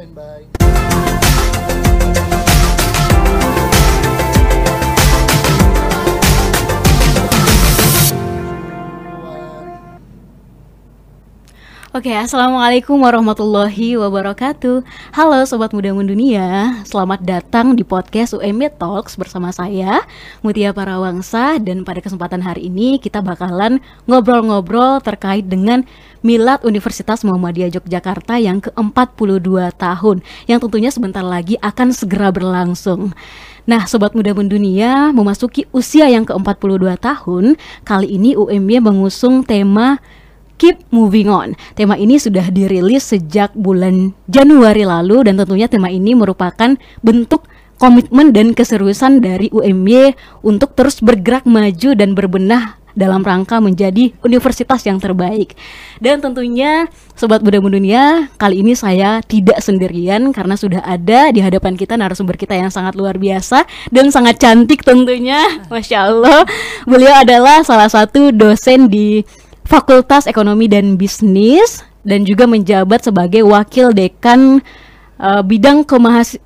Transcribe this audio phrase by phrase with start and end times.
[0.00, 0.46] standby.
[12.00, 14.80] Oke, assalamualaikum warahmatullahi wabarakatuh.
[15.12, 20.08] Halo sobat muda mendunia, selamat datang di podcast UMB Talks bersama saya
[20.40, 25.84] Mutia Parawangsa dan pada kesempatan hari ini kita bakalan ngobrol-ngobrol terkait dengan
[26.24, 33.12] Milad Universitas Muhammadiyah Yogyakarta yang ke-42 tahun yang tentunya sebentar lagi akan segera berlangsung.
[33.68, 40.00] Nah, sobat muda mendunia memasuki usia yang ke-42 tahun, kali ini UMY mengusung tema
[40.60, 41.56] Keep Moving On.
[41.72, 47.48] Tema ini sudah dirilis sejak bulan Januari lalu dan tentunya tema ini merupakan bentuk
[47.80, 50.12] komitmen dan keseriusan dari UMY
[50.44, 55.54] untuk terus bergerak maju dan berbenah dalam rangka menjadi universitas yang terbaik.
[56.02, 61.78] Dan tentunya sobat muda dunia, kali ini saya tidak sendirian karena sudah ada di hadapan
[61.78, 65.40] kita narasumber kita yang sangat luar biasa dan sangat cantik tentunya.
[65.72, 66.44] Masya Allah,
[66.84, 69.22] beliau adalah salah satu dosen di
[69.70, 74.58] Fakultas Ekonomi dan Bisnis dan juga menjabat sebagai wakil dekan
[75.22, 75.86] uh, bidang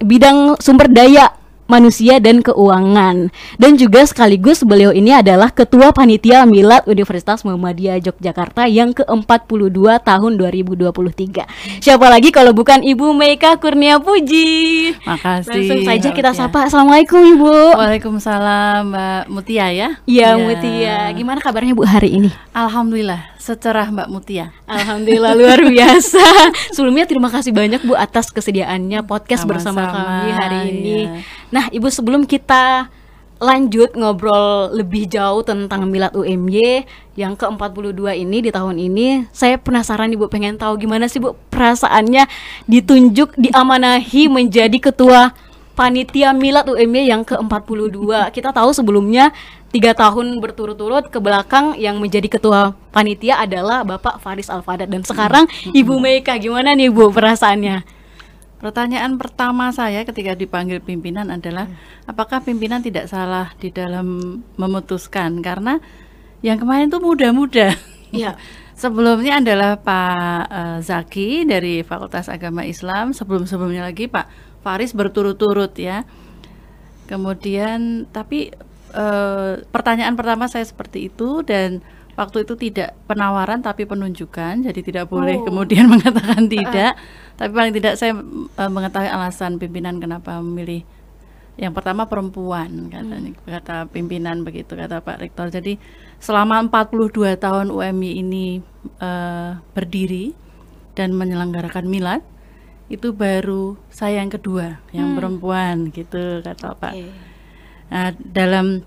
[0.04, 1.32] bidang sumber daya
[1.66, 8.68] manusia dan keuangan dan juga sekaligus beliau ini adalah ketua panitia Milad Universitas Muhammadiyah Yogyakarta
[8.68, 11.80] yang ke-42 tahun 2023.
[11.80, 14.92] Siapa lagi kalau bukan Ibu Meika Kurnia Puji.
[15.04, 15.50] Makasih.
[15.50, 16.68] Langsung saja kita sapa.
[16.68, 17.80] Assalamualaikum Ibu.
[17.80, 19.88] Waalaikumsalam Mbak Mutia ya.
[20.04, 20.40] Iya ya.
[20.40, 20.98] Mutia.
[21.16, 22.30] Gimana kabarnya Bu hari ini?
[22.52, 24.56] Alhamdulillah secerah Mbak Mutia.
[24.64, 26.24] Alhamdulillah luar biasa.
[26.72, 30.98] Sebelumnya terima kasih banyak Bu atas kesediaannya podcast Sama-sama, bersama kami hari ini.
[31.04, 31.10] Ya.
[31.54, 32.90] Nah, Ibu sebelum kita
[33.38, 36.82] lanjut ngobrol lebih jauh tentang Milad UMY
[37.14, 42.26] yang ke-42 ini di tahun ini, saya penasaran Ibu pengen tahu gimana sih Bu perasaannya
[42.66, 45.30] ditunjuk diamanahi menjadi ketua
[45.78, 48.34] panitia Milad UMY yang ke-42.
[48.34, 49.30] Kita tahu sebelumnya
[49.70, 55.46] tiga tahun berturut-turut ke belakang yang menjadi ketua panitia adalah Bapak Faris Alfadat dan sekarang
[55.70, 58.03] Ibu Meika gimana nih Bu perasaannya?
[58.64, 62.08] Pertanyaan pertama saya ketika dipanggil pimpinan adalah hmm.
[62.08, 65.84] apakah pimpinan tidak salah di dalam memutuskan karena
[66.40, 67.76] yang kemarin itu muda-muda.
[68.08, 68.40] Iya.
[68.80, 74.32] Sebelumnya adalah Pak uh, Zaki dari Fakultas Agama Islam, sebelum-sebelumnya lagi Pak
[74.64, 76.08] Faris berturut-turut ya.
[77.04, 78.48] Kemudian tapi
[78.96, 85.04] uh, pertanyaan pertama saya seperti itu dan waktu itu tidak penawaran tapi penunjukan jadi tidak
[85.10, 85.44] boleh oh.
[85.46, 86.94] kemudian mengatakan tidak
[87.34, 90.86] tapi paling tidak saya uh, mengetahui alasan pimpinan kenapa memilih
[91.54, 93.46] yang pertama perempuan kata hmm.
[93.46, 95.78] kata pimpinan begitu kata Pak Rektor jadi
[96.18, 98.58] selama 42 tahun UMI ini
[98.98, 100.34] uh, berdiri
[100.98, 102.22] dan menyelenggarakan milad
[102.90, 105.16] itu baru saya yang kedua yang hmm.
[105.18, 106.94] perempuan gitu kata Pak
[107.90, 108.82] nah dalam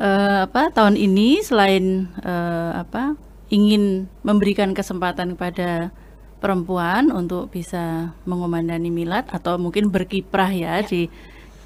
[0.00, 3.18] uh, apa tahun ini selain uh, apa
[3.52, 5.92] ingin memberikan kesempatan kepada
[6.42, 10.88] perempuan untuk bisa mengumandani milad atau mungkin berkiprah ya, ya.
[10.88, 11.02] di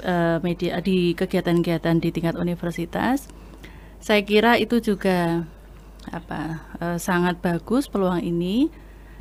[0.04, 3.31] uh, media di kegiatan-kegiatan di tingkat universitas.
[4.03, 5.48] Saya kira itu juga
[6.12, 8.70] apa uh, sangat bagus peluang ini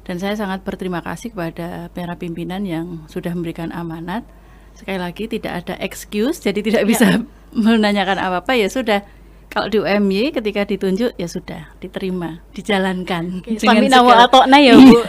[0.06, 4.28] dan saya sangat berterima kasih kepada para pimpinan yang sudah memberikan amanat.
[4.76, 6.90] Sekali lagi tidak ada excuse jadi tidak ya.
[6.90, 7.08] bisa
[7.56, 9.02] menanyakan apa-apa ya sudah.
[9.46, 13.40] Kalau di UMY ketika ditunjuk ya sudah diterima dijalankan.
[13.40, 14.28] Oke, dengan segala...
[14.28, 15.00] atau nah ya bu.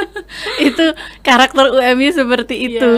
[0.68, 0.92] Itu
[1.24, 2.92] karakter UMY seperti iya, itu.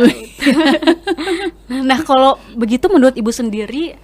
[1.70, 1.78] Ya.
[1.88, 3.94] nah kalau begitu menurut ibu sendiri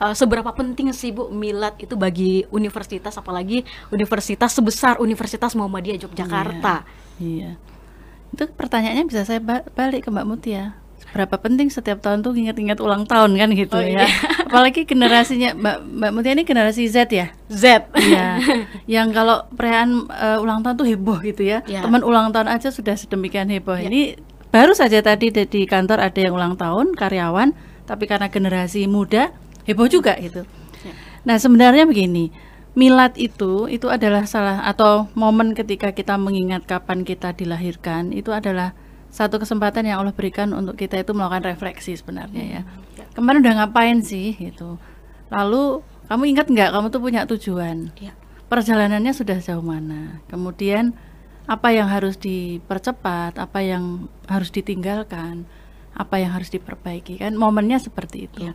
[0.00, 6.84] uh, seberapa penting sih bu milad itu bagi universitas apalagi universitas sebesar Universitas Muhammadiyah Yogyakarta?
[7.16, 7.50] Iya, iya.
[8.34, 9.40] itu pertanyaannya bisa saya
[9.72, 10.76] balik ke Mbak Mutia
[11.14, 14.04] berapa penting setiap tahun tuh ingat-ingat ulang tahun kan gitu oh, ya.
[14.04, 14.06] Iya.
[14.50, 17.26] Apalagi generasinya Mbak Mbak Mutia ini generasi Z ya.
[17.46, 17.86] Z.
[17.94, 18.40] Ya.
[18.98, 21.62] yang kalau perayaan uh, ulang tahun tuh heboh gitu ya.
[21.70, 21.82] ya.
[21.86, 23.78] Teman ulang tahun aja sudah sedemikian heboh.
[23.78, 23.86] Ya.
[23.86, 24.18] Ini
[24.50, 27.54] baru saja tadi di, di kantor ada yang ulang tahun karyawan,
[27.86, 29.30] tapi karena generasi muda
[29.64, 30.42] heboh juga gitu.
[30.82, 30.92] Ya.
[31.26, 32.30] Nah, sebenarnya begini.
[32.76, 38.76] Milad itu itu adalah salah atau momen ketika kita mengingat kapan kita dilahirkan itu adalah
[39.16, 42.62] satu kesempatan yang Allah berikan untuk kita itu melakukan refleksi sebenarnya ya.
[43.00, 43.04] ya.
[43.16, 44.76] Kemarin udah ngapain sih gitu.
[45.32, 45.80] Lalu
[46.12, 47.96] kamu ingat nggak kamu tuh punya tujuan?
[47.96, 48.12] Ya.
[48.52, 50.20] Perjalanannya sudah jauh mana?
[50.28, 50.92] Kemudian
[51.48, 55.48] apa yang harus dipercepat, apa yang harus ditinggalkan,
[55.96, 58.52] apa yang harus diperbaiki kan momennya seperti itu.
[58.52, 58.54] Ya.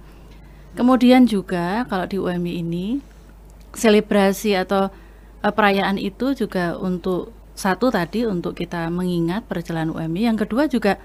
[0.78, 2.86] Kemudian juga kalau di UMI ini
[3.74, 4.94] selebrasi atau
[5.42, 10.98] uh, perayaan itu juga untuk satu tadi untuk kita mengingat perjalanan UMI, yang kedua juga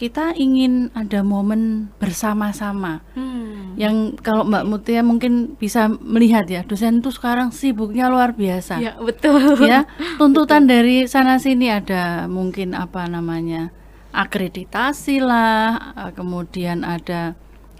[0.00, 3.04] kita ingin ada momen bersama-sama.
[3.12, 3.76] Hmm.
[3.76, 8.80] Yang kalau Mbak Mutia mungkin bisa melihat ya, dosen itu sekarang sibuknya luar biasa.
[8.80, 9.60] Ya, betul.
[9.68, 9.84] Ya,
[10.20, 13.70] tuntutan dari sana sini ada mungkin apa namanya?
[14.12, 17.32] akreditasi lah, eh, kemudian ada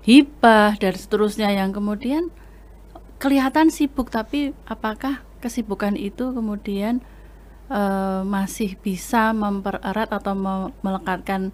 [0.02, 2.32] hibah dan seterusnya yang kemudian
[3.22, 7.04] kelihatan sibuk tapi apakah kesibukan itu kemudian
[7.72, 10.54] uh, masih bisa mempererat atau me
[10.84, 11.50] melekatkan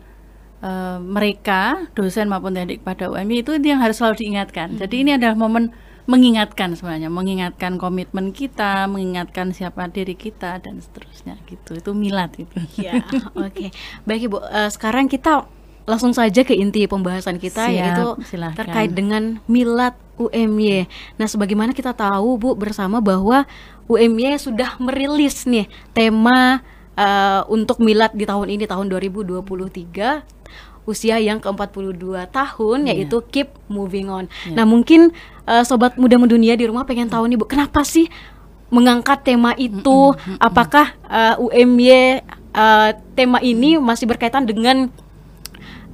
[0.61, 4.75] uh, mereka dosen maupun adik pada UMI itu yang harus selalu diingatkan.
[4.75, 4.81] Hmm.
[4.82, 5.70] Jadi ini adalah momen
[6.09, 11.76] mengingatkan sebenarnya, mengingatkan komitmen kita, mengingatkan siapa diri kita dan seterusnya gitu.
[11.76, 12.56] Itu milad itu.
[12.81, 13.05] Ya,
[13.37, 13.53] oke.
[13.53, 13.69] Okay.
[14.09, 15.44] Baik Ibu, uh, sekarang kita
[15.88, 18.61] langsung saja ke inti pembahasan kita Siap, yaitu silahkan.
[18.61, 20.85] terkait dengan milad UMY.
[21.17, 23.49] Nah, sebagaimana kita tahu Bu bersama bahwa
[23.88, 25.64] UMY sudah merilis nih
[25.96, 26.61] tema
[26.93, 30.37] uh, untuk milad di tahun ini tahun 2023
[30.88, 32.96] usia yang ke-42 tahun yeah.
[32.96, 34.29] yaitu keep moving on.
[34.44, 34.61] Yeah.
[34.61, 35.12] Nah, mungkin
[35.44, 38.08] uh, sobat muda mendunia di rumah pengen tahu nih Bu, kenapa sih
[38.69, 40.12] mengangkat tema itu?
[40.12, 41.88] Mm -mm, mm Apakah uh, eh, UMY
[42.56, 44.88] uh, tema ini masih berkaitan dengan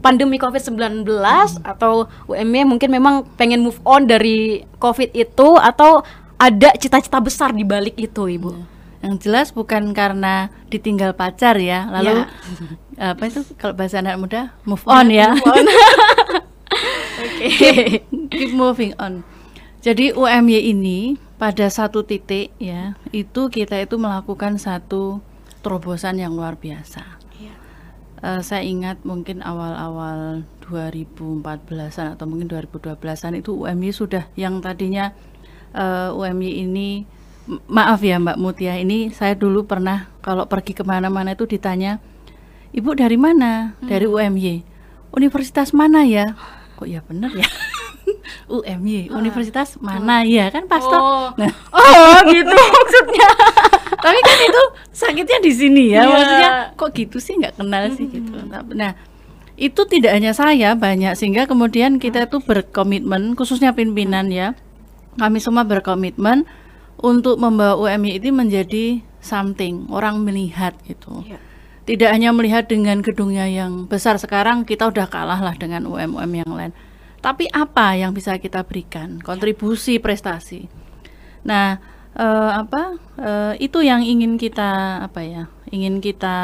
[0.05, 1.09] pandemi COVID-19
[1.65, 6.05] atau UMY mungkin memang pengen move on dari COVID itu atau
[6.37, 8.51] ada cita-cita besar di balik itu, Ibu?
[8.53, 8.75] Yeah
[9.05, 12.25] yang jelas bukan karena ditinggal pacar ya lalu
[12.97, 13.13] ya.
[13.13, 15.53] apa itu kalau bahasa anak muda move on ya, ya.
[17.21, 18.01] okay.
[18.01, 19.21] keep, keep moving on
[19.85, 25.21] jadi UMY ini pada satu titik ya itu kita itu melakukan satu
[25.61, 27.14] terobosan yang luar biasa ya.
[28.25, 35.13] Uh, saya ingat mungkin awal-awal 2014an atau mungkin 2012an itu UMY sudah yang tadinya
[35.77, 37.05] uh, eh, UMY ini
[37.69, 42.01] maaf ya Mbak Mutia ini saya dulu pernah kalau pergi ke mana-mana itu ditanya
[42.73, 43.77] ibu dari mana?
[43.77, 43.87] Hmm.
[43.93, 44.65] dari UMY
[45.13, 46.33] universitas mana ya?
[46.81, 47.47] Kok ya bener ya
[48.51, 49.19] UMY ah.
[49.21, 51.29] universitas mana ya kan pastor oh.
[51.37, 53.29] nah oh gitu maksudnya
[54.05, 54.63] tapi kan itu
[54.93, 56.13] sakitnya di sini ya yeah.
[56.13, 58.37] maksudnya kok gitu sih nggak kenal sih gitu
[58.75, 58.93] nah
[59.55, 64.59] itu tidak hanya saya banyak sehingga kemudian kita itu berkomitmen khususnya pimpinan ya
[65.15, 66.43] kami semua berkomitmen
[66.99, 68.85] untuk membawa UMY ini menjadi
[69.25, 71.25] something orang melihat gitu.
[71.27, 71.41] Ya.
[71.85, 76.51] Tidak hanya melihat dengan gedungnya yang besar sekarang kita udah kalah lah dengan UMM yang
[76.53, 76.73] lain.
[77.25, 79.17] Tapi apa yang bisa kita berikan?
[79.25, 80.69] Kontribusi prestasi.
[81.49, 81.81] Nah,
[82.13, 85.49] eh, apa eh, itu yang ingin kita apa ya?
[85.73, 86.39] Ingin kita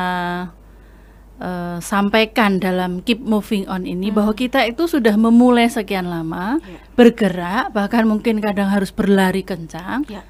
[1.37, 4.17] eh, sampaikan dalam keep moving on ini hmm.
[4.17, 6.81] bahwa kita itu sudah memulai sekian lama ya.
[6.97, 10.09] bergerak bahkan mungkin kadang harus berlari kencang.
[10.09, 10.25] Ya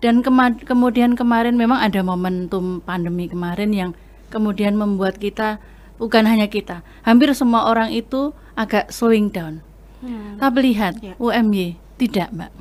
[0.00, 3.90] dan kema kemudian kemarin memang ada momentum pandemi kemarin yang
[4.32, 5.60] kemudian membuat kita
[6.00, 9.60] bukan hanya kita, hampir semua orang itu agak slowing down.
[10.00, 10.36] Hmm.
[10.40, 11.14] Tapi lihat ya.
[11.20, 12.52] UMY tidak, Mbak.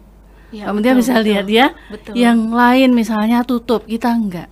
[0.50, 1.26] Ya, Kemudian bisa betul.
[1.30, 2.14] lihat ya, betul.
[2.18, 4.50] yang lain misalnya tutup, kita enggak.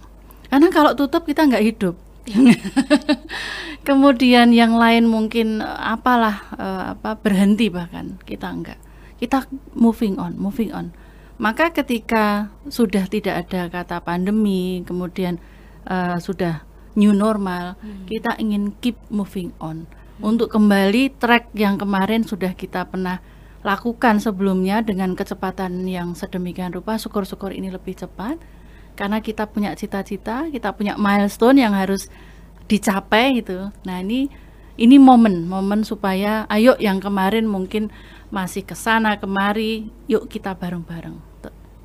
[0.47, 1.95] Karena kalau tutup kita enggak hidup.
[2.27, 2.37] Ya.
[3.87, 8.79] Kemudian yang lain mungkin eh, apalah uh, apa berhenti bahkan kita enggak.
[9.17, 10.93] Kita moving on, moving on
[11.37, 15.37] maka ketika sudah tidak ada kata pandemi, kemudian
[15.85, 16.65] uh, sudah
[16.97, 18.09] new normal, hmm.
[18.09, 19.85] kita ingin keep moving on.
[20.23, 23.21] Untuk kembali track yang kemarin sudah kita pernah
[23.61, 26.95] lakukan sebelumnya dengan kecepatan yang sedemikian rupa.
[26.95, 28.39] Syukur-syukur ini lebih cepat
[28.97, 32.09] karena kita punya cita-cita, kita punya milestone yang harus
[32.65, 33.69] dicapai gitu.
[33.85, 34.29] Nah ini
[34.77, 37.89] ini momen, momen supaya ayo yang kemarin mungkin
[38.29, 41.27] masih ke sana kemari, yuk kita bareng-bareng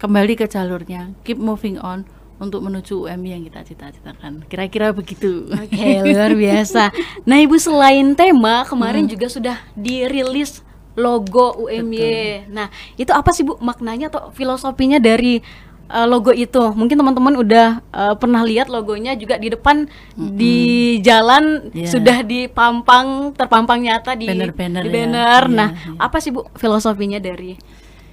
[0.02, 2.02] kembali ke jalurnya, keep moving on
[2.42, 4.42] untuk menuju UMI yang kita cita-citakan.
[4.50, 5.46] Kira-kira begitu.
[5.46, 6.90] Oke, okay, luar biasa.
[7.22, 9.12] Nah, Ibu selain tema, kemarin hmm.
[9.14, 10.66] juga sudah dirilis
[10.98, 12.02] logo UMY.
[12.02, 12.50] Betul.
[12.50, 12.66] Nah,
[12.98, 15.38] itu apa sih Bu maknanya atau filosofinya dari
[15.86, 16.60] uh, logo itu?
[16.74, 20.34] Mungkin teman-teman udah uh, pernah lihat logonya juga di depan hmm.
[20.34, 20.56] di
[20.98, 21.86] jalan yeah.
[21.86, 24.82] sudah dipampang terpampang nyata di banner-banner.
[24.82, 25.42] Di banner.
[25.46, 25.54] Ya.
[25.54, 26.02] Nah, yeah.
[26.02, 27.54] apa sih Bu filosofinya dari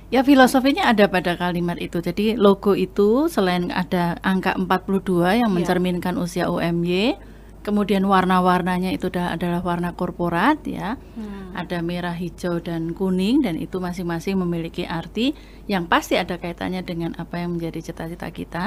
[0.10, 2.01] Ya filosofinya ada pada kalimat itu.
[2.01, 5.56] Jadi logo itu selain ada angka 42 yang iya.
[5.56, 6.22] mencerminkan ya.
[6.25, 7.13] usia UMY,
[7.62, 10.98] kemudian warna-warnanya itu adalah warna korporat ya.
[11.13, 11.54] Hmm.
[11.54, 15.38] Ada merah, hijau dan kuning dan itu masing-masing memiliki arti
[15.70, 18.66] yang pasti ada kaitannya dengan apa yang menjadi cita-cita kita.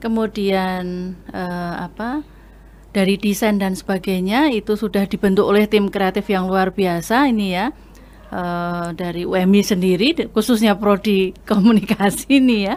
[0.00, 2.24] Kemudian eh, apa?
[2.88, 7.68] Dari desain dan sebagainya itu sudah dibentuk oleh tim kreatif yang luar biasa ini ya
[8.32, 12.76] uh, dari UMI sendiri khususnya prodi komunikasi ini ya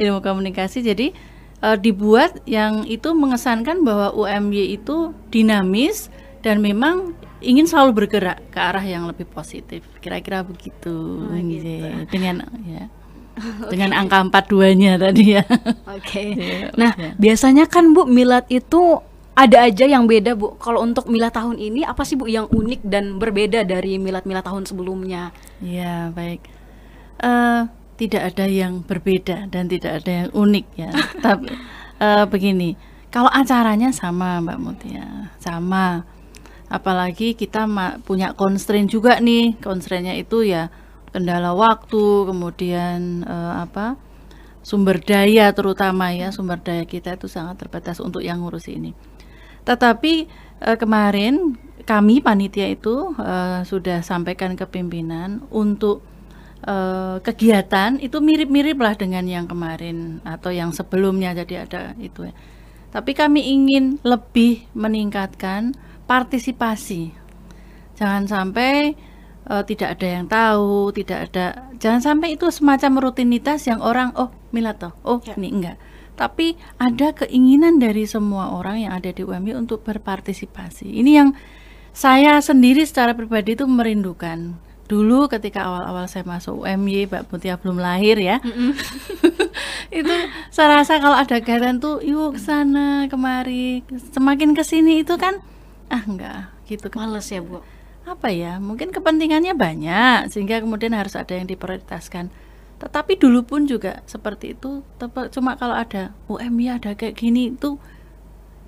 [0.00, 1.12] ilmu komunikasi jadi
[1.64, 6.08] uh, dibuat yang itu mengesankan bahwa UMY itu dinamis
[6.40, 9.84] dan memang ingin selalu bergerak ke arah yang lebih positif.
[10.00, 11.24] Kira-kira begitu.
[11.24, 11.88] Oh, gitu.
[12.12, 12.84] Dengan ya.
[13.72, 15.44] Dengan angka 42-nya tadi ya.
[15.88, 16.36] Oke.
[16.36, 17.16] Iya, Nah, iya.
[17.16, 19.00] biasanya kan Bu milad itu
[19.40, 20.60] ada aja yang beda Bu.
[20.60, 24.68] Kalau untuk milad tahun ini apa sih Bu yang unik dan berbeda dari milad-milad tahun
[24.68, 25.32] sebelumnya?
[25.64, 26.44] Ya, baik.
[27.24, 27.62] Eh,
[27.96, 30.92] tidak ada yang berbeda dan tidak ada yang unik ya.
[31.24, 31.48] Tapi
[31.96, 32.76] eh, begini,
[33.08, 36.04] kalau acaranya sama Mbak Mutia, sama.
[36.70, 37.66] Apalagi kita
[38.06, 39.58] punya constraint juga nih.
[39.58, 40.68] Constraintnya itu ya
[41.10, 43.96] kendala waktu, kemudian eh, apa?
[44.60, 48.92] sumber daya terutama ya, sumber daya kita itu sangat terbatas untuk yang ngurus ini.
[49.70, 50.12] Tetapi
[50.66, 51.54] eh, kemarin
[51.86, 56.02] kami panitia itu eh, sudah sampaikan ke pimpinan untuk
[56.66, 62.34] eh, kegiatan itu mirip-mirip lah dengan yang kemarin atau yang sebelumnya jadi ada itu ya.
[62.90, 65.78] Tapi kami ingin lebih meningkatkan
[66.10, 67.14] partisipasi.
[67.94, 68.98] Jangan sampai
[69.46, 74.28] eh, tidak ada yang tahu, tidak ada jangan sampai itu semacam rutinitas yang orang oh
[74.52, 75.38] milad toh, oh Ya.
[75.38, 75.78] ini enggak.
[76.20, 81.00] Tapi ada keinginan dari semua orang yang ada di UMY untuk berpartisipasi.
[81.00, 81.32] Ini yang
[81.96, 84.52] saya sendiri secara pribadi itu merindukan.
[84.84, 88.36] Dulu ketika awal-awal saya masuk UMY, Mbak Mutia belum lahir ya.
[90.00, 90.14] itu
[90.52, 93.80] saya rasa kalau ada kegiatan tuh yuk ke sana kemari.
[94.12, 95.40] Semakin ke sini itu kan
[95.90, 97.60] ah enggak gitu Males ya Bu.
[98.06, 102.32] apa ya mungkin kepentingannya banyak sehingga kemudian harus ada yang diprioritaskan
[102.80, 104.80] tetapi dulu pun juga seperti itu.
[105.36, 107.76] Cuma kalau ada UMY ada kayak gini itu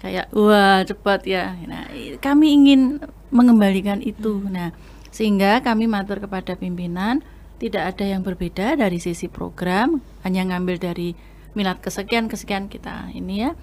[0.04, 1.56] kayak wah cepat ya.
[1.64, 1.88] Nah
[2.20, 3.00] kami ingin
[3.32, 4.44] mengembalikan itu.
[4.52, 4.76] Nah
[5.08, 7.24] sehingga kami matur kepada pimpinan
[7.56, 11.16] tidak ada yang berbeda dari sisi program hanya ngambil dari
[11.56, 13.56] minat kesekian kesekian kita ini ya.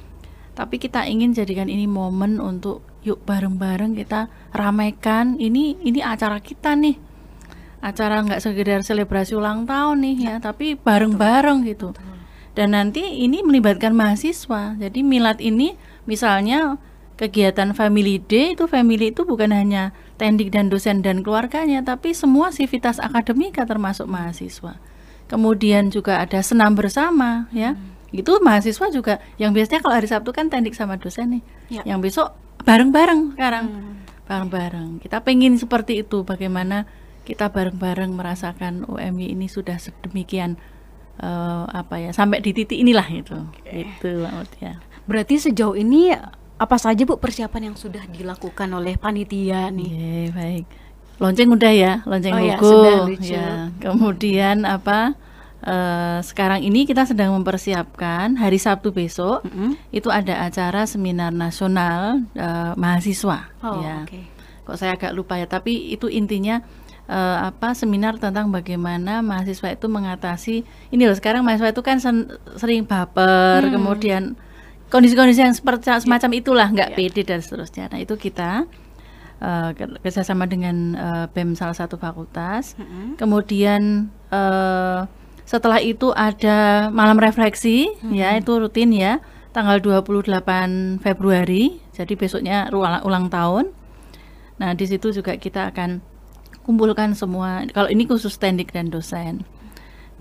[0.58, 5.38] Tapi kita ingin jadikan ini momen untuk yuk bareng-bareng kita ramaikan.
[5.38, 7.09] Ini ini acara kita nih
[7.80, 11.96] acara nggak sekedar selebrasi ulang tahun nih ya tapi bareng-bareng gitu.
[12.58, 14.76] Dan nanti ini melibatkan mahasiswa.
[14.76, 16.76] Jadi milad ini misalnya
[17.16, 22.52] kegiatan family day itu family itu bukan hanya tendik dan dosen dan keluarganya tapi semua
[22.52, 24.76] sivitas akademika termasuk mahasiswa.
[25.30, 27.80] Kemudian juga ada senam bersama ya.
[28.10, 31.44] Itu mahasiswa juga yang biasanya kalau hari Sabtu kan tendik sama dosen nih.
[31.70, 31.84] Ya.
[31.86, 32.34] yang besok
[32.66, 33.66] bareng-bareng sekarang.
[33.70, 33.96] Hmm.
[34.26, 35.02] bareng-bareng.
[35.02, 36.90] Kita pengen seperti itu bagaimana
[37.24, 40.56] kita bareng-bareng merasakan UMI ini sudah sedemikian
[41.20, 43.38] eh, apa ya sampai di titik inilah itu
[43.70, 44.74] itu Mbak Mutia.
[45.10, 46.14] Berarti sejauh ini
[46.60, 49.90] apa saja Bu persiapan yang sudah dilakukan oleh panitia nih?
[49.90, 50.66] Iya, baik.
[51.20, 53.34] Lonceng udah ya, lonceng Oh ya, sudah lucu.
[53.36, 53.72] ya.
[53.80, 55.16] Kemudian apa?
[55.60, 59.76] eh, sekarang ini kita sedang mempersiapkan hari Sabtu besok Mm-mm.
[59.92, 63.52] itu ada acara seminar nasional eh, mahasiswa.
[63.60, 64.08] Oh, ya.
[64.08, 64.20] oke.
[64.64, 66.62] Kok saya agak lupa ya, tapi itu intinya
[67.10, 70.56] eh, apa seminar tentang bagaimana mahasiswa itu mengatasi
[70.90, 73.74] ini loh sekarang mahasiswa itu kan sen- sering baper, Hmm.
[73.74, 74.24] kemudian
[74.88, 76.96] kondisi-kondisi yang seperti semacam itulah nggak Ya.
[76.96, 77.90] pede dan seterusnya.
[77.90, 78.70] Nah itu kita
[79.72, 82.76] ke- kerjasama dengan eh, bem salah satu fakultas.
[82.76, 83.16] Mm-mm.
[83.16, 85.00] Kemudian eh,
[85.46, 89.18] setelah itu ada malam refleksi ya itu rutin ya
[89.50, 91.82] tanggal 28 Februari.
[91.90, 93.74] Jadi besoknya ulang, ulang tahun.
[94.58, 96.04] Nah, di situ juga kita akan
[96.70, 99.42] kumpulkan semua kalau ini khusus tendik dan dosen.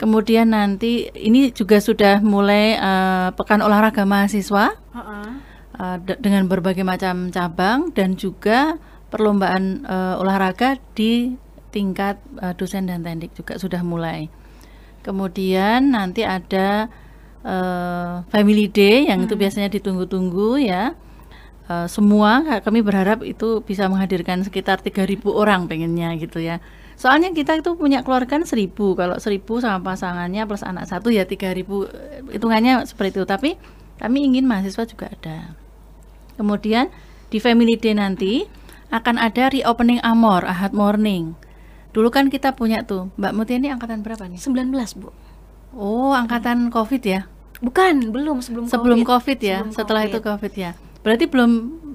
[0.00, 5.28] Kemudian nanti ini juga sudah mulai eh, pekan olahraga mahasiswa Heeh.
[5.76, 11.35] uh, de- dengan berbagai macam cabang dan juga perlombaan uh, olahraga di
[11.75, 14.31] tingkat uh, dosen dan tendik juga sudah mulai.
[15.02, 16.87] Kemudian nanti ada
[17.43, 20.95] uh, family day yang itu biasanya ditunggu-tunggu ya.
[21.69, 26.65] Uh, semua ka- kami berharap itu bisa menghadirkan sekitar 3.000 orang pengennya gitu ya.
[26.97, 31.29] Soalnya kita itu punya keluarga kan 1.000 kalau 1.000 sama pasangannya plus anak satu ya
[31.29, 31.61] 3.000 eh,
[32.33, 33.29] hitungannya seperti itu.
[33.29, 33.61] Tapi
[34.01, 35.53] kami ingin mahasiswa juga ada.
[36.41, 36.89] Kemudian
[37.29, 38.49] di Family Day nanti
[38.89, 41.37] akan ada reopening Amor Ahad Morning.
[41.93, 44.41] Dulu kan kita punya tuh, Mbak Mutia ini angkatan berapa nih?
[44.41, 45.13] 19 Bu.
[45.77, 47.29] Oh, angkatan Covid ya?
[47.61, 49.37] Bukan, belum sebelum Sebelum Covid.
[49.37, 50.13] Covid ya, Sebelum setelah Covid.
[50.15, 50.71] itu Covid ya.
[51.09, 51.50] Berarti belum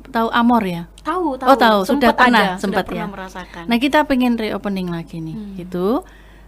[0.10, 0.90] tahu Amor ya?
[1.06, 1.50] Tahu, tahu.
[1.54, 1.80] Oh, tahu.
[1.86, 3.14] Sudah Sempet pernah, ada, sempat sudah pernah ya.
[3.14, 3.64] merasakan.
[3.70, 5.54] Nah, kita pengen reopening lagi nih, Hmm.
[5.54, 6.02] gitu.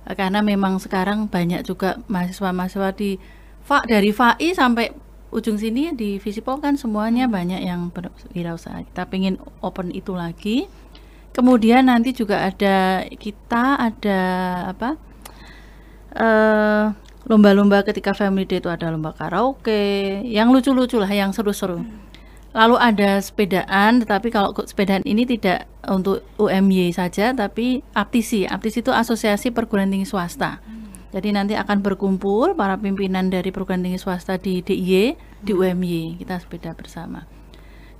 [0.05, 3.22] Karena memang sekarang banyak juga mahasiswa-mahasiswa di
[3.62, 4.89] FA dari FAI sampai
[5.29, 8.86] ujung sini di Visipol kan semuanya banyak yang berwirausaha.
[8.86, 10.65] Kita pengen open itu lagi.
[11.34, 14.19] Kemudian nanti juga ada kita ada
[14.72, 14.89] apa?
[16.15, 16.86] eh
[17.25, 21.81] lomba-lomba ketika family day itu ada lomba karaoke, yang lucu-lucu lah, yang seru-seru.
[22.55, 28.47] Lalu ada sepedaan, tetapi kalau sepedaan ini tidak untuk UMY saja, tapi APTISI.
[28.47, 30.63] APTISI itu Asosiasi Perguruan Tinggi Swasta.
[31.15, 35.15] Jadi nanti akan berkumpul para pimpinan dari perguruan tinggi swasta di DIY,
[35.47, 37.24] di UMY, kita sepeda bersama.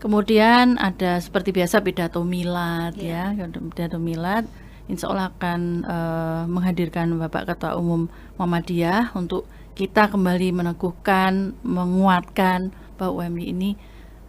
[0.04, 3.32] Kemudian ada seperti biasa pidato milad ya,
[3.72, 4.44] pidato milad.
[4.92, 9.48] Insya Allah akan eh, menghadirkan Bapak Ketua Umum Muhammadiyah untuk
[9.80, 13.72] kita kembali meneguhkan, menguatkan bahwa UMY ini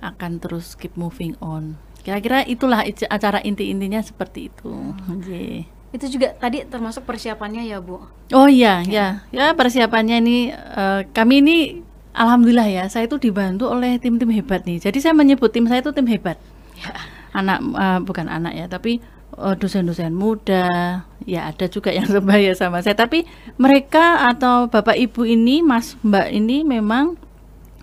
[0.00, 1.81] akan terus keep moving on.
[2.07, 4.71] Kira-kira itulah acara inti-intinya seperti itu.
[5.11, 5.67] Oke.
[5.91, 7.99] Itu juga tadi termasuk persiapannya ya, Bu.
[8.31, 11.57] Oh iya, ya, ya persiapannya ini eh, kami ini
[12.15, 14.79] alhamdulillah ya, saya itu dibantu oleh tim-tim hebat nih.
[14.79, 16.38] Jadi saya menyebut tim saya itu tim hebat.
[17.35, 19.03] Anak eh, bukan anak ya, tapi
[19.35, 22.95] eh, dosen-dosen muda, ya ada juga yang sebaya sama saya.
[22.95, 23.26] Tapi
[23.59, 27.19] mereka atau bapak ibu ini, mas mbak ini memang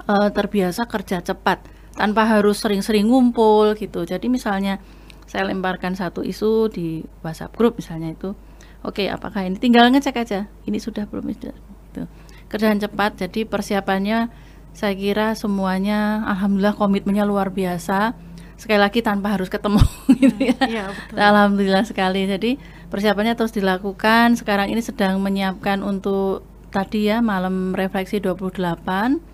[0.07, 4.05] eh, terbiasa kerja cepat tanpa harus sering-sering ngumpul gitu.
[4.05, 4.81] Jadi misalnya
[5.29, 8.37] saya lemparkan satu isu di WhatsApp grup misalnya itu,
[8.85, 12.05] oke apakah ini tinggal ngecek aja, ini sudah belum gitu.
[12.49, 14.29] Kerjaan cepat, jadi persiapannya
[14.73, 18.13] saya kira semuanya alhamdulillah komitmennya luar biasa.
[18.57, 19.81] Sekali lagi tanpa harus ketemu
[20.21, 20.57] gitu ya.
[20.65, 21.17] Iya, betul.
[21.17, 22.25] Alhamdulillah sekali.
[22.29, 22.51] Jadi
[22.89, 24.37] persiapannya terus dilakukan.
[24.37, 29.32] Sekarang ini sedang menyiapkan untuk tadi ya malam refleksi 28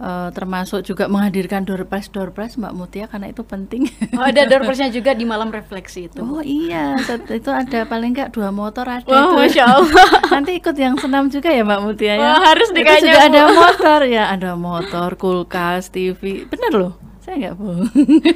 [0.00, 3.86] eh, termasuk juga menghadirkan door prize door prize Mbak Mutia karena itu penting.
[4.18, 6.22] Oh, ada door prize-nya juga di malam refleksi itu.
[6.22, 6.98] Oh iya,
[7.30, 9.34] itu ada paling enggak dua motor ada Wah, itu.
[9.38, 10.08] Masya Allah.
[10.34, 12.34] Nanti ikut yang senam juga ya Mbak Mutia ya.
[12.34, 13.26] Wah, harus Itu juga Bu.
[13.30, 16.46] ada motor ya, ada motor, kulkas, TV.
[16.50, 17.88] Bener loh, saya nggak bohong.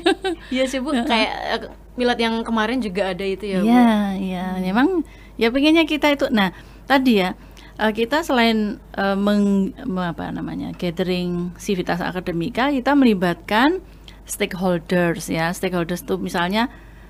[0.55, 0.95] Iya sih, Bu.
[0.95, 1.61] Kayak eh,
[1.99, 3.67] milad yang kemarin juga ada itu ya, Bu.
[3.67, 5.03] Iya, iya, memang
[5.35, 6.27] ya pengennya kita itu.
[6.31, 6.55] Nah,
[6.87, 7.35] tadi ya
[7.79, 13.81] eh, kita selain eh, meng, me- apa namanya gathering civitas akademika, kita melibatkan
[14.29, 15.51] stakeholders ya.
[15.55, 16.69] Stakeholders itu misalnya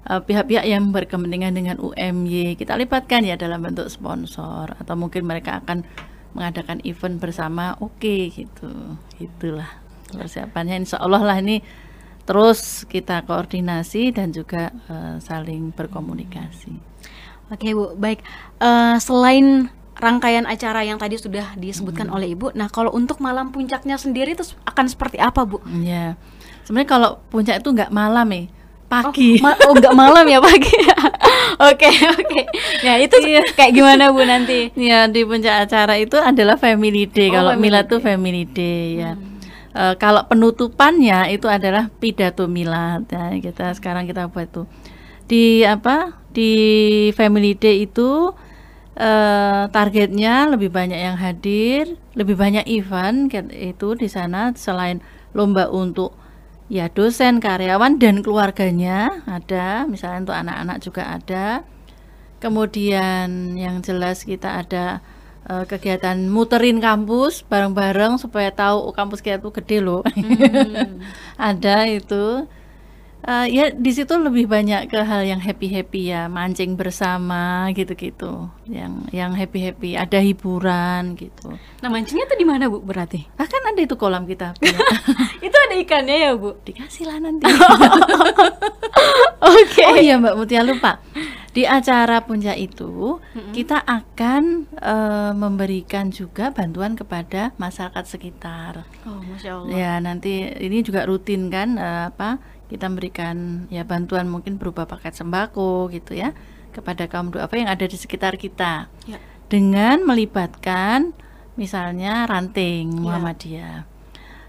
[0.08, 5.60] eh, pihak-pihak yang berkepentingan dengan UMY kita libatkan ya dalam bentuk sponsor atau mungkin mereka
[5.64, 5.82] akan
[6.36, 7.74] mengadakan event bersama.
[7.80, 8.70] Oke, gitu,
[9.18, 9.68] itulah
[10.12, 10.84] persiapannya.
[10.84, 11.60] Insya Allah lah ini
[12.28, 16.76] terus kita koordinasi dan juga eh, saling berkomunikasi.
[17.48, 18.20] Oke Bu, baik.
[18.60, 23.98] Eh, selain rangkaian acara yang tadi sudah disebutkan oleh Ibu, nah kalau untuk malam puncaknya
[23.98, 25.58] sendiri itu akan seperti apa Bu?
[25.82, 26.14] Ya,
[26.62, 28.42] sebenarnya kalau puncak itu nggak malam ya,
[28.86, 29.42] pagi.
[29.42, 30.74] Ma- oh nggak malam ya pagi?
[31.58, 32.40] Oke oke.
[32.86, 33.42] Nah itu Iya.
[33.58, 34.70] kayak gimana Bu nanti?
[34.78, 37.34] Ya di puncak acara itu adalah family day.
[37.34, 37.82] Oh, kalau day.
[37.90, 39.12] tuh family day ya.
[39.74, 43.10] Eh, kalau penutupannya itu adalah pidato milad.
[43.10, 44.62] Ya, kita sekarang kita buat itu
[45.26, 46.50] di apa di
[47.12, 48.30] family day itu
[48.98, 54.98] eh, targetnya lebih banyak yang hadir, lebih banyak event itu di sana selain
[55.32, 56.12] lomba untuk
[56.68, 61.46] ya dosen, karyawan dan keluarganya ada, misalnya untuk anak-anak juga ada.
[62.38, 65.00] Kemudian yang jelas kita ada
[65.46, 70.02] eh, kegiatan muterin kampus bareng-bareng supaya tahu oh, kampus kita tuh gede loh.
[71.38, 72.50] ada itu.
[73.18, 78.46] Eh, ya di situ lebih banyak ke hal yang happy happy ya mancing bersama gitu-gitu
[78.64, 81.50] yang yang happy happy ada hiburan gitu
[81.82, 83.26] Nah mancingnya tuh di mana Bu berarti?
[83.34, 84.54] bahkan ada itu kolam kita
[85.46, 86.62] itu ada ikannya ya Bu?
[86.62, 87.50] dikasih lah nanti
[89.38, 89.82] Oke.
[89.82, 91.02] oh iya Mbak Mutia lupa
[91.50, 93.18] di acara puncak itu
[93.50, 99.74] kita akan eh, memberikan juga bantuan kepada masyarakat sekitar Oh masya Allah.
[99.74, 102.38] Ya, nanti ini juga rutin kan eh, apa?
[102.68, 106.36] Kita memberikan ya bantuan mungkin berupa paket sembako gitu ya
[106.72, 108.92] kepada kaum duafa yang ada di sekitar kita.
[109.08, 109.18] Ya.
[109.48, 111.16] Dengan melibatkan
[111.58, 113.02] misalnya ranting Ya.
[113.02, 113.78] Muhammadiyah.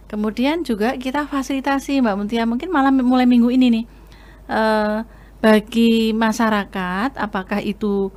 [0.09, 3.85] Kemudian juga kita fasilitasi Mbak Muntia mungkin malam mulai minggu ini nih
[4.49, 4.97] eh,
[5.39, 8.09] bagi masyarakat apakah itu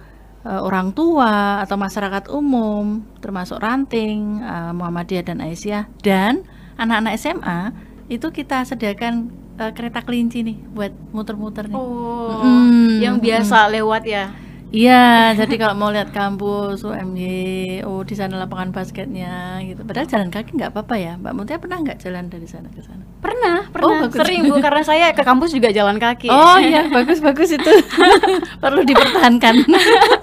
[0.43, 6.49] eh, orang tua atau masyarakat umum termasuk ranting eh, Muhammadiyah dan Aisyah dan
[6.81, 7.61] anak-anak SMA
[8.09, 11.77] itu kita sediakan eh, kereta kelinci nih buat muter-muter nih.
[11.77, 13.01] Oh, Mm-mm.
[13.03, 14.33] yang biasa lewat ya.
[14.73, 19.85] Iya, jadi kalau mau lihat kampus UMY, oh di sana lapangan basketnya gitu.
[19.85, 23.05] Padahal jalan kaki nggak apa-apa ya, Mbak Mutia pernah nggak jalan dari sana ke sana?
[23.21, 24.09] Pernah, pernah.
[24.09, 24.17] bagus.
[24.17, 26.33] Sering Bu, karena saya ke kampus juga jalan kaki.
[26.33, 27.73] Oh iya, bagus-bagus itu
[28.65, 29.61] perlu dipertahankan.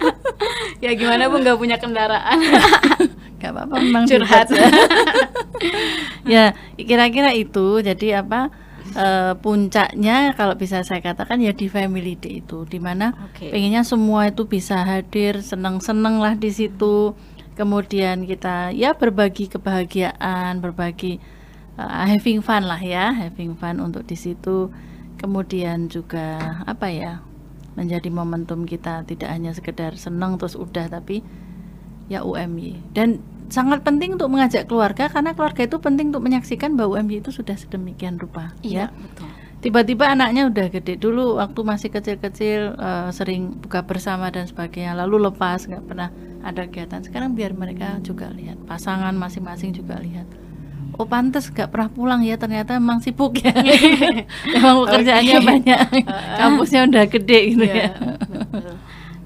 [0.84, 2.42] ya gimana Bu nggak punya kendaraan?
[3.40, 4.52] Gak apa-apa, memang Curhat.
[6.28, 7.80] ya, kira-kira itu.
[7.80, 8.52] Jadi apa?
[8.96, 13.50] Eh, puncaknya kalau bisa saya katakan ya di family day itu, di mana Oke.
[13.50, 17.14] pengennya semua itu bisa hadir, seneng-seneng lah di situ.
[17.60, 21.20] Kemudian kita ya berbagi kebahagiaan, berbagi
[21.76, 24.72] uh, having fun lah ya, having fun untuk di situ.
[25.20, 27.20] Kemudian juga apa ya?
[27.80, 31.24] menjadi momentum kita tidak hanya sekedar senang terus udah tapi
[32.12, 36.98] ya UMY dan sangat penting untuk mengajak keluarga karena keluarga itu penting untuk menyaksikan bahwa
[36.98, 38.96] UMY itu sudah sedemikian rupa Iya, ya.
[38.96, 39.28] betul.
[39.60, 45.28] tiba-tiba anaknya udah gede dulu waktu masih kecil-kecil eh, sering buka bersama dan sebagainya lalu
[45.28, 46.10] lepas nggak pernah
[46.40, 47.04] ada kegiatan.
[47.04, 50.24] Sekarang biar mereka juga lihat pasangan masing-masing juga lihat.
[50.96, 53.52] Oh pantas nggak pernah pulang ya ternyata emang sibuk ya.
[54.56, 55.48] Emang pekerjaannya Oke.
[55.48, 55.80] banyak.
[56.40, 57.90] Kampusnya udah gede gitu Iya, ya.
[58.48, 58.76] betul.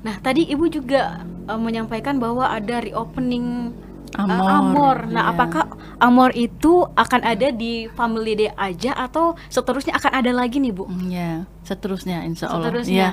[0.01, 3.71] Nah, tadi Ibu juga eh, menyampaikan bahwa ada reopening
[4.17, 4.97] Amor, Amor.
[5.09, 5.31] Nah, iya.
[5.33, 5.63] apakah
[5.97, 10.85] Amor itu akan ada di Family Day aja atau seterusnya akan ada lagi nih, Bu?
[11.09, 12.93] ya seterusnya insya Allah Seterusnya.
[12.93, 13.09] ya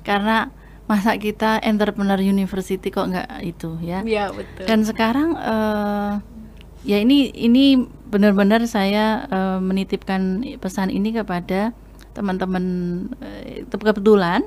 [0.00, 0.48] karena
[0.88, 4.64] masa kita entrepreneur university kok nggak itu ya Iya, betul.
[4.66, 6.12] Dan sekarang eh,
[6.82, 7.78] ya ini ini
[8.10, 11.70] benar-benar saya eh, menitipkan pesan ini kepada
[12.10, 12.64] teman-teman
[13.46, 14.42] itu kebetulan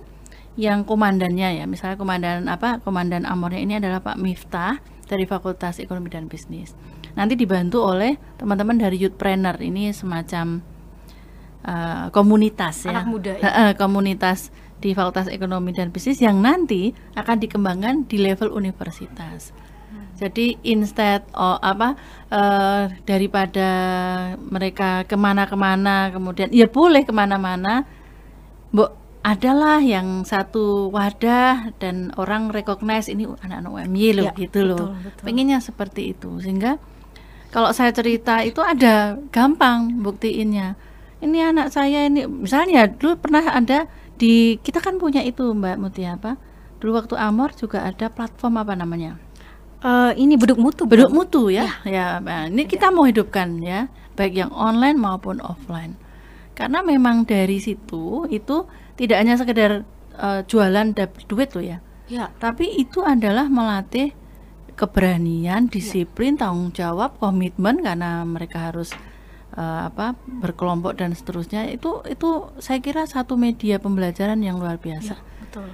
[0.59, 2.77] yang komandannya ya, misalnya komandan apa?
[2.83, 6.73] Komandan Amornya ini adalah Pak Miftah dari Fakultas Ekonomi dan Bisnis.
[7.13, 9.59] Nanti dibantu oleh teman-teman dari Youthpreneur.
[9.61, 10.61] Ini semacam
[11.65, 12.95] eh, komunitas ya.
[12.95, 13.73] Anak muda ya?
[13.77, 14.49] Komunitas
[14.83, 19.55] di Fakultas Ekonomi dan Bisnis yang nanti akan dikembangkan di level universitas.
[20.13, 21.97] Jadi instead oh, apa
[22.29, 23.69] eh, daripada
[24.37, 27.87] mereka ke mana-kemana kemudian ya boleh ke mana-mana,
[29.23, 34.91] adalah yang satu wadah dan orang recognize ini anak-anak UMY loh Ya, gitu loh.
[34.99, 35.23] betul.
[35.23, 36.75] Pengennya seperti itu sehingga
[37.49, 40.75] kalau saya cerita itu ada gampang buktiinnya.
[41.23, 43.87] Ini anak saya ini misalnya dulu pernah ada
[44.19, 46.35] di kita kan punya itu Mbak Mutia apa?
[46.83, 49.15] Dulu waktu Amor juga ada platform apa namanya?
[49.83, 50.83] Eh, ini beduk mutu.
[50.83, 51.79] Beduk mutu ya.
[51.87, 53.87] Ya, nah, ini kita mau hidupkan ya,
[54.19, 55.95] baik yang online maupun offline.
[56.55, 58.67] Karena memang dari situ itu
[58.99, 59.71] tidak hanya sekedar
[60.17, 61.77] eh, jualan dapat duit loh ya.
[62.11, 62.29] Ya.
[62.37, 64.11] Tapi itu adalah melatih
[64.73, 68.93] keberanian, disiplin, tanggung jawab, komitmen karena mereka harus
[69.55, 71.69] eh, apa berkelompok dan seterusnya.
[71.69, 75.17] Itu itu saya kira satu media pembelajaran yang luar biasa.
[75.45, 75.69] Betul.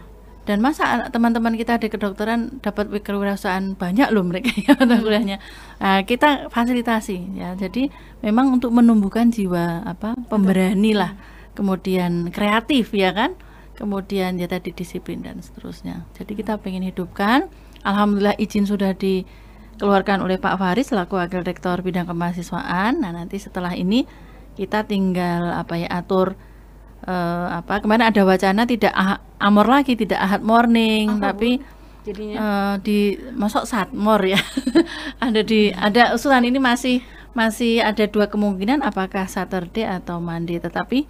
[0.49, 5.37] Dan masa teman-teman kita di kedokteran dapat kewirausahaan banyak loh mereka ya mata kuliahnya.
[5.77, 7.53] Nah, kita fasilitasi ya.
[7.53, 7.85] Jadi
[8.25, 11.13] memang untuk menumbuhkan jiwa apa pemberani lah,
[11.53, 13.37] kemudian kreatif ya kan,
[13.77, 16.05] kemudian ya tadi disiplin dan seterusnya.
[16.17, 17.47] Jadi kita pengen hidupkan.
[17.79, 22.99] Alhamdulillah izin sudah dikeluarkan oleh Pak Faris selaku wakil rektor bidang kemahasiswaan.
[22.99, 24.03] Nah nanti setelah ini
[24.59, 26.35] kita tinggal apa ya atur
[27.07, 31.63] eh, apa kemarin ada wacana tidak ah- amor lagi tidak ahad morning tapi
[32.03, 32.99] Jadinya eh, di
[33.35, 34.39] masuk satmor ya
[35.25, 36.99] ada di ada usulan ini masih
[37.31, 41.07] masih ada dua kemungkinan apakah Saturday atau Monday tetapi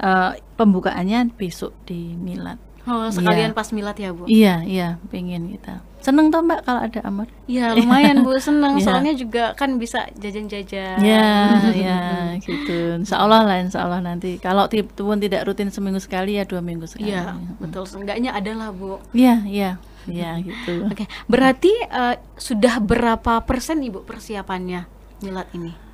[0.00, 2.58] eh, pembukaannya besok di Milad
[2.88, 3.56] oh, sekalian Iya.
[3.56, 4.24] pas milad ya, Bu.
[4.26, 8.76] iya iya pengen kita seneng toh mbak kalau ada amor Iya, lumayan Bu, seneng.
[8.80, 8.86] Iya.
[8.88, 11.02] Soalnya juga kan bisa jajan-jajan.
[11.02, 12.00] Ya, ya,
[12.40, 12.96] gitu.
[12.96, 14.38] Insya Allah lah, insya Allah nanti.
[14.40, 17.10] Kalau pun tidak rutin seminggu sekali ya dua minggu sekali.
[17.10, 17.84] Iya, betul.
[17.90, 19.02] Seenggaknya adalah, Bu.
[19.12, 19.70] Iya, iya,
[20.06, 20.86] iya gitu.
[20.88, 24.86] Oke, berarti eh, sudah berapa persen Ibu persiapannya
[25.26, 25.89] milad ini?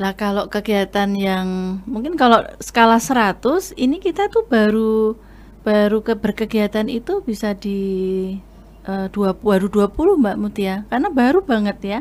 [0.00, 5.16] Lah kalau kegiatan yang mungkin kalau skala 100 ini kita tuh baru
[5.62, 7.80] baru ke berkegiatan itu bisa di
[8.88, 12.00] eh, dua baru 20 Mbak Mutia karena baru banget ya.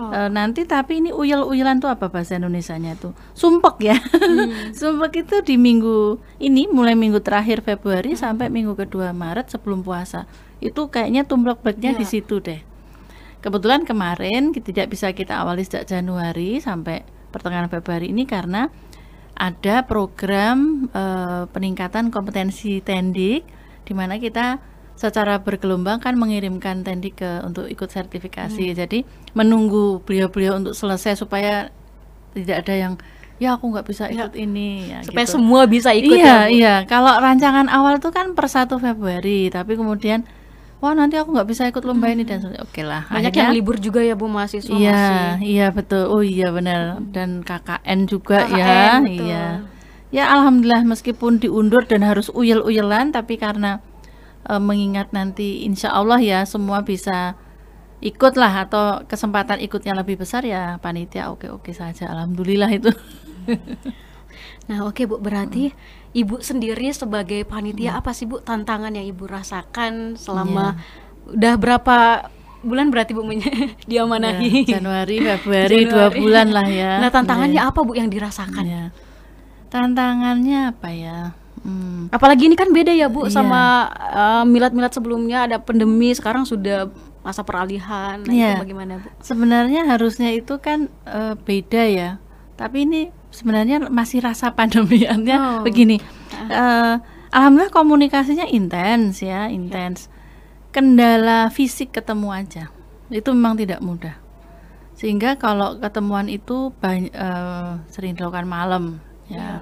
[0.00, 0.08] Oh.
[0.08, 3.12] Eh, nanti tapi ini uyel-uyelan tuh apa bahasa Indonesianya tuh?
[3.36, 3.96] Sumpek ya.
[4.78, 10.24] Sumpek itu di minggu ini mulai minggu terakhir Februari sampai minggu kedua Maret sebelum puasa.
[10.64, 12.12] Itu kayaknya tumplek baliknya di Ya.
[12.16, 12.62] situ deh.
[13.42, 17.02] Kebetulan kemarin kita tidak bisa kita awali sejak Januari sampai
[17.32, 18.68] pertengahan Februari ini karena
[19.32, 23.42] ada program eh, peningkatan kompetensi tendik
[23.82, 24.60] di mana kita
[24.92, 28.76] secara bergelombang kan mengirimkan tendik ke untuk ikut sertifikasi.
[28.76, 31.72] Jadi menunggu beliau-beliau untuk selesai supaya
[32.36, 32.92] tidak ada yang
[33.40, 34.28] ya aku nggak bisa Ya.
[34.28, 35.34] ikut ini ya Supaya gitu.
[35.34, 36.52] semua bisa ikut ya, iya Bu.
[36.54, 40.22] iya kalau rancangan awal tuh kan per 1 Februari tapi kemudian
[40.82, 42.60] wah nanti aku nggak bisa ikut lomba ini dan sebagainya.
[42.60, 45.46] oke lah Banyak akhirnya- yang libur juga ya Bu mahasiswa Iya, masih.
[45.46, 46.02] iya betul.
[46.04, 46.98] Oh iya benar.
[47.06, 48.76] Dan KKN juga KKN, ya.
[49.00, 49.24] betul.
[49.24, 49.46] Iya.
[50.10, 53.78] Ya alhamdulillah meskipun diundur dan harus uyel-uyelan tapi karena
[54.42, 57.38] eh, mengingat nanti insya Allah ya semua bisa
[58.02, 62.10] ikut lah atau kesempatan ikutnya lebih besar ya panitia oke-oke saja.
[62.10, 62.90] Alhamdulillah itu.
[64.62, 65.74] Nah, oke Bu, berarti
[66.12, 67.50] Ibu sendiri sebagai Hmm.
[67.50, 71.34] panitia apa sih Bu tantangan yang Ibu rasakan selama Iya.
[71.34, 71.96] udah berapa
[72.62, 73.26] bulan berarti Bu
[73.90, 74.68] diamanahi?
[74.68, 77.00] Ya, Januari, Februari, dua bulan lah ya.
[77.02, 77.70] Nah, tantangannya Iya.
[77.70, 78.64] apa Bu yang dirasakan?
[78.64, 78.84] Ya.
[79.68, 81.18] Tantangannya apa ya?
[81.62, 82.10] Hmm.
[82.10, 83.34] Apalagi ini kan beda ya Bu Iya.
[83.34, 86.90] sama eh, milad-milad sebelumnya ada pandemi, sekarang sudah
[87.22, 88.20] masa peralihan.
[88.20, 88.58] Nah, Iya.
[88.58, 89.08] itu bagaimana Bu?
[89.22, 92.10] Sebenarnya harusnya itu kan eh, beda ya.
[92.54, 93.00] Tapi ini
[93.32, 95.60] sebenarnya masih rasa pandemiannya Oh.
[95.64, 95.98] begini.
[96.48, 96.94] Eh,
[97.32, 100.12] alhamdulillah komunikasinya intens ya, intens.
[100.70, 102.64] Kendala fisik ketemu aja.
[103.12, 104.16] Itu memang tidak mudah.
[104.96, 107.10] Sehingga kalau ketemuan itu banyak
[107.90, 109.60] sering dilakukan malam ya.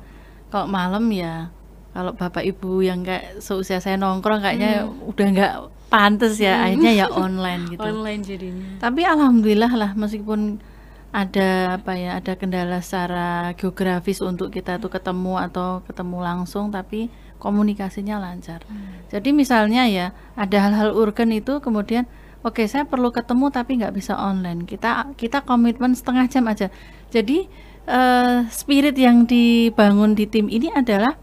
[0.50, 1.48] Kalau malam ya
[1.90, 5.54] kalau bapak ibu yang kayak seusia saya nongkrong kayaknya udah nggak
[5.90, 7.82] pantas ya akhirnya ya online gitu.
[7.90, 8.68] Online jadinya.
[8.78, 10.62] Tapi alhamdulillah lah meskipun
[11.10, 17.10] ada apa ya ada kendala secara geografis untuk kita tuh ketemu atau ketemu langsung tapi
[17.42, 18.62] komunikasinya lancar.
[19.10, 22.06] Jadi misalnya ya ada hal-hal urgen itu kemudian
[22.46, 24.68] oke saya perlu ketemu tapi nggak bisa online.
[24.70, 26.70] Kita kita komitmen setengah jam aja.
[27.10, 27.50] Jadi
[27.90, 31.18] eh, spirit yang dibangun di tim ini adalah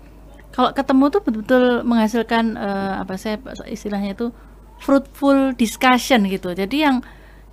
[0.51, 4.35] kalau ketemu tuh betul-betul menghasilkan eh, apa saya istilahnya itu
[4.83, 6.51] fruitful discussion gitu.
[6.51, 7.05] Jadi yang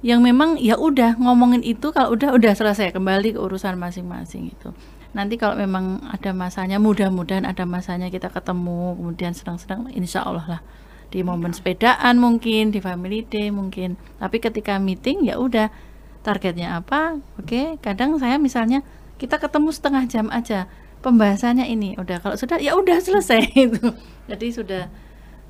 [0.05, 4.69] yang memang ya udah ngomongin itu kalau udah udah selesai kembali ke urusan masing-masing itu.
[5.17, 10.63] Nanti kalau memang ada masanya mudah-mudahan ada masanya kita ketemu kemudian senang-senang insya Allah lah
[11.09, 13.97] di momen sepedaan mungkin di family day mungkin.
[14.21, 15.73] Tapi ketika meeting ya udah
[16.21, 17.17] targetnya apa?
[17.41, 18.85] Oke, kadang saya misalnya
[19.17, 20.69] kita ketemu setengah jam aja
[21.01, 23.41] pembahasannya ini udah kalau sudah ya udah selesai
[23.73, 23.89] itu.
[24.29, 24.85] Jadi sudah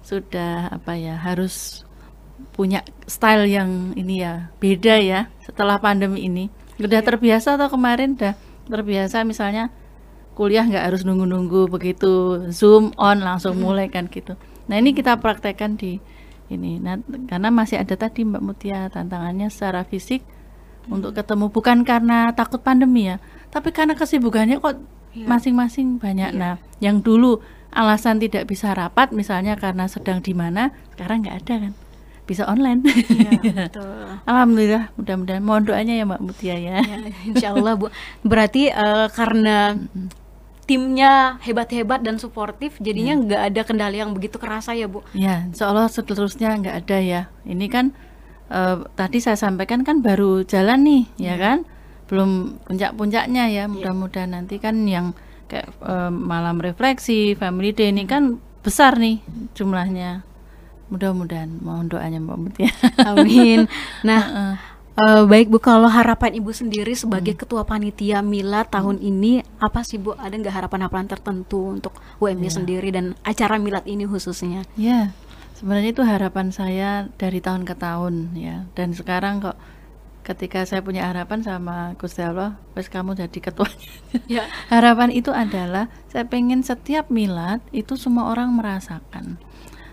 [0.05, 1.84] sudah apa ya harus
[2.55, 6.51] punya style yang ini ya beda ya setelah pandemi ini.
[6.79, 8.35] Udah terbiasa atau kemarin udah
[8.67, 9.71] terbiasa misalnya
[10.35, 14.35] kuliah nggak harus nunggu-nunggu begitu zoom on langsung mulai kan gitu.
[14.67, 16.03] Nah ini kita praktekkan di
[16.51, 16.83] ini.
[16.83, 20.27] Nah, karena masih ada tadi Mbak Mutia tantangannya secara fisik
[20.91, 23.17] untuk ketemu bukan karena takut pandemi ya
[23.49, 24.77] tapi karena kesibukannya kok
[25.15, 25.31] Iya.
[25.31, 26.35] masing-masing banyak.
[26.35, 27.39] Nah yang dulu
[27.71, 31.73] alasan tidak bisa rapat misalnya karena sedang di mana sekarang nggak ada kan
[32.25, 33.31] bisa online Iya,
[33.69, 34.21] betul.
[34.25, 36.81] Alhamdulillah, mudah-mudahan mohon doanya ya Mbak Mutia ya.
[36.81, 36.97] Ya,
[37.29, 37.93] insya Allah Bu.
[38.25, 39.77] Berarti eh, karena
[40.65, 45.05] timnya hebat-hebat dan suportif, jadinya nggak ada kendala yang begitu kerasa ya Bu.
[45.13, 47.23] Ya, insya Allah seterusnya nggak ada ya.
[47.45, 47.93] Ini kan
[48.49, 51.69] eh, tadi saya sampaikan kan baru jalan nih, ya kan?
[52.09, 53.65] Belum puncak-puncaknya ya.
[53.69, 55.13] Mudah-mudahan nanti kan yang
[55.53, 59.21] kayak eh, malam refleksi, family day ini kan besar nih
[59.53, 60.25] jumlahnya.
[60.95, 62.71] Mudah-mudahan mohon doanya Mbak Mutia.
[63.11, 63.67] Amin.
[64.07, 64.23] Nah,
[65.03, 69.99] eh, baik Bu, kalau harapan Ibu sendiri sebagai ketua panitia Mila tahun ini apa sih
[69.99, 70.15] Bu?
[70.15, 74.63] Ada nggak harapan-harapan tertentu untuk UMY sendiri dan acara Milad ini khususnya?
[74.79, 75.11] Ya,
[75.59, 78.63] sebenarnya itu harapan saya dari tahun ke tahun ya.
[78.79, 79.59] Dan sekarang kok
[80.25, 83.93] ketika saya punya harapan sama Gusti Allah, wes kamu jadi ketuanya.
[84.31, 84.47] Ya.
[84.73, 89.37] harapan itu adalah saya pengen setiap milad itu semua orang merasakan.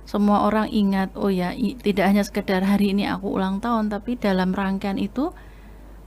[0.06, 4.52] Semua orang ingat, oh ya, tidak hanya sekedar hari ini aku ulang tahun, tapi dalam
[4.52, 5.32] rangkaian itu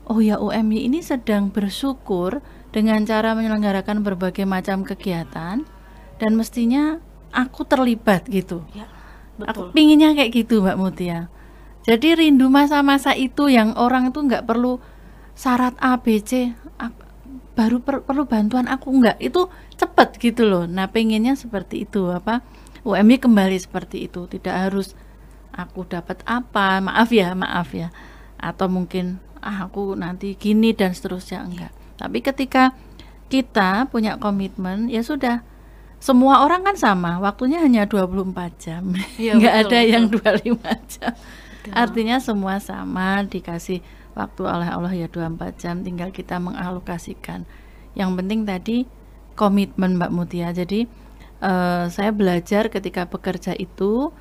[0.05, 5.65] oh ya UMY ini sedang bersyukur dengan cara menyelenggarakan berbagai macam kegiatan
[6.21, 6.99] dan mestinya
[7.33, 8.63] aku terlibat gitu.
[8.77, 8.87] Ya,
[9.51, 11.21] Aku pinginnya kayak gitu Mbak Mutia.
[11.85, 14.81] Jadi rindu masa-masa itu yang orang itu nggak perlu
[15.37, 17.05] syarat A, B, C, ak-
[17.59, 20.65] baru per- perlu bantuan aku nggak itu cepet gitu loh.
[20.67, 22.41] Nah pengennya seperti itu apa
[22.85, 24.29] UMY kembali seperti itu.
[24.29, 24.93] Tidak harus
[25.51, 26.79] aku dapat apa.
[26.85, 27.89] Maaf ya maaf ya.
[28.37, 31.43] Atau mungkin ah aku nanti gini dan seterusnya.
[31.45, 31.73] Enggak.
[31.97, 32.77] Tapi ketika
[33.33, 35.41] kita punya komitmen ya sudah.
[35.97, 37.17] Semua orang kan sama.
[37.17, 38.93] Waktunya hanya 24 jam.
[39.17, 40.61] Iya, nggak betul, ada yang betul.
[40.61, 41.13] 25 jam.
[41.73, 43.25] Artinya semua sama.
[43.25, 43.81] Dikasih
[44.13, 45.81] waktu oleh Allah ya 24 jam.
[45.81, 47.49] Tinggal kita mengalokasikan.
[47.97, 48.77] Yang penting tadi
[49.33, 50.53] komitmen Mbak Mutia.
[50.53, 50.85] Jadi
[51.43, 54.13] eh, saya belajar ketika bekerja itu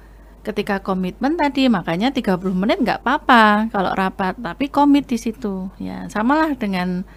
[0.43, 6.05] ketika komitmen tadi makanya 30 menit nggak apa-apa kalau rapat tapi komit di situ ya
[6.11, 7.07] samalah dengan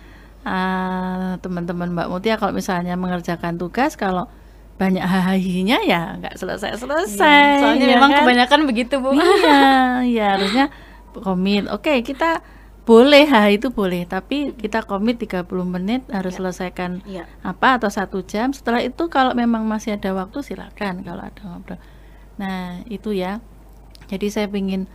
[0.46, 4.30] eh, teman-teman Mbak Mutia kalau misalnya mengerjakan tugas kalau
[4.76, 8.18] banyak hahihinya ya nggak selesai-selesai Soalnya ya memang kan?
[8.22, 9.16] kebanyakan begitu Bu.
[9.16, 10.68] iya ya harusnya
[11.16, 12.44] komit oke kita
[12.86, 17.26] boleh ha itu boleh tapi kita komit 30 menit harus selesaikan Iya.
[17.42, 18.54] apa atau satu jam.
[18.54, 21.78] Setelah itu kalau memang masih ada waktu silakan kalau ada ngobrol.
[22.38, 23.42] Nah itu ya.
[24.06, 24.86] Jadi saya ingin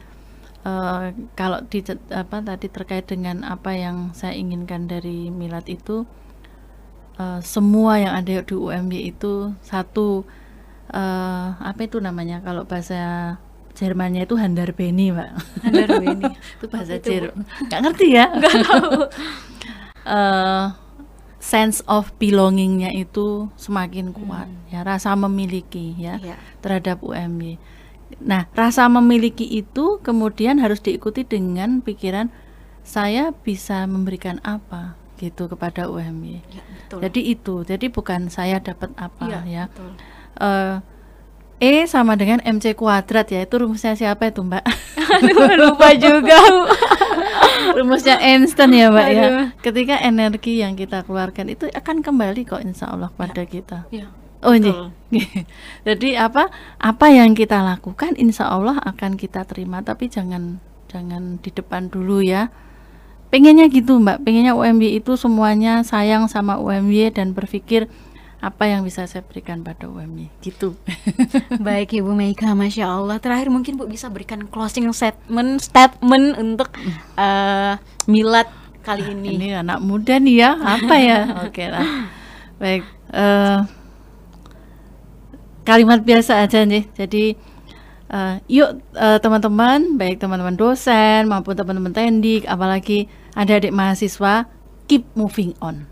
[0.63, 1.83] eh, kalau di
[2.15, 6.07] apa tadi terkait dengan apa yang saya inginkan dari milad itu
[7.19, 10.23] eh, semua yang ada di UMY itu satu
[10.93, 13.35] eh, apa itu namanya kalau bahasa
[13.81, 15.29] Jermannya itu Handarbeni, Mbak.
[15.65, 16.29] Handarbeni.
[16.61, 17.01] itu bahasa?
[17.01, 17.43] Jerman.
[17.65, 18.25] Nggak ngerti ya?
[18.37, 18.91] Nggak tahu.
[21.41, 26.37] sense of belongingnya itu semakin kuat ya rasa memiliki ya Iya.
[26.61, 27.57] terhadap UMY.
[28.21, 32.29] Nah, rasa memiliki itu kemudian harus diikuti dengan pikiran
[32.85, 36.41] saya bisa memberikan apa gitu kepada UMY.
[36.49, 36.99] Ya, betul.
[37.05, 39.63] Jadi itu, jadi bukan saya dapat apa Iya, ya.
[39.69, 39.91] betul.
[40.41, 40.75] Eh,
[41.61, 44.65] E sama dengan MC kuadrat ya, itu rumusnya siapa itu Mbak?
[45.21, 46.33] Aduh, lupa juga.
[47.77, 49.21] rumusnya Einstein ya Mbak ya.
[49.21, 49.47] Aduh.
[49.61, 53.85] Ketika energi yang kita keluarkan itu akan kembali kok insya Allah pada kita.
[53.93, 54.09] ya.
[54.41, 54.57] Oh.
[54.57, 54.89] Betul.
[55.87, 56.49] Jadi apa
[56.81, 60.57] apa yang kita lakukan insya Allah akan kita terima tapi jangan
[60.89, 62.49] jangan di depan dulu ya.
[63.31, 67.87] Pengennya gitu Mbak, pengennya UMY itu semuanya sayang sama UMY dan berpikir
[68.41, 70.73] apa yang bisa saya berikan pada UMY gitu.
[71.61, 76.73] Baik Ibu Meika, Masya Allah Terakhir mungkin Bu bisa berikan closing statement Statement untuk
[77.21, 77.77] eh,
[78.09, 78.49] milad
[78.81, 81.19] kali ini Ini anak muda nih ya, apa ya?
[81.45, 81.85] Oke lah.
[82.57, 82.81] Baik,
[83.13, 83.57] eh,
[85.61, 86.89] kalimat biasa aja nih.
[86.97, 87.37] Jadi
[88.09, 93.05] eh, yuk eh, teman-teman, baik teman-teman dosen maupun teman-teman tendik, apalagi
[93.37, 94.49] adik-adik mahasiswa,
[94.89, 95.90] keep moving on.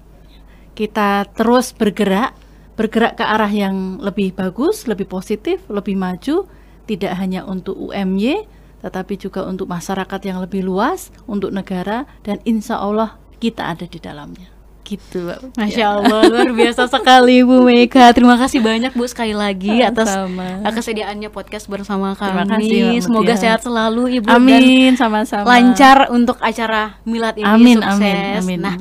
[0.80, 2.32] Kita terus bergerak,
[2.80, 6.48] bergerak ke arah yang lebih bagus, lebih positif, lebih maju,
[6.88, 8.48] tidak hanya untuk UMY,
[8.80, 14.00] tetapi juga untuk masyarakat yang lebih luas, untuk negara, dan insya Allah kita ada di
[14.00, 14.48] dalamnya.
[14.88, 15.60] Gitu, Mbak.
[15.60, 20.66] Masya Allah, luar biasa sekali Bu Meika Terima kasih banyak Bu sekali lagi atas eh,
[20.66, 23.38] kesediaannya podcast bersama Terima kami kasih, Mbak Semoga Mutia.
[23.38, 25.46] sehat selalu Ibu dan Amin, sama-sama.
[25.46, 28.02] lancar untuk acara milad ini Amin, sukses.
[28.02, 28.60] amin, amin.
[28.66, 28.76] Nah,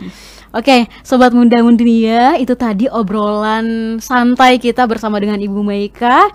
[0.54, 6.28] oke, sobat muda dunia, itu tadi obrolan santai kita bersama dengan Ibu Meika.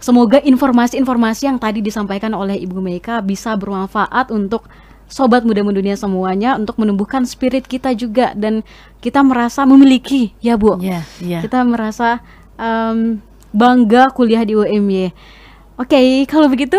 [0.00, 4.68] Semoga informasi-informasi yang tadi disampaikan oleh Ibu Meika bisa bermanfaat untuk
[5.08, 8.64] sobat muda dunia semuanya untuk menumbuhkan spirit kita juga dan
[9.00, 10.80] kita merasa memiliki ya Bu.
[10.80, 11.40] Ya, ya.
[11.44, 12.20] Kita merasa
[12.56, 13.20] em,
[13.54, 15.14] bangga kuliah di UMY.
[15.78, 16.78] Oke, kalau begitu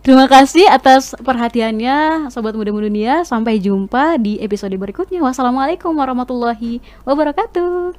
[0.00, 3.22] terima kasih atas perhatiannya sobat muda dunia.
[3.24, 5.20] Sampai jumpa di episode berikutnya.
[5.22, 7.96] Wassalamualaikum warahmatullahi wabarakatuh.